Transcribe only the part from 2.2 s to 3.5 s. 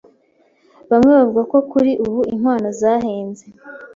inkwano zahenze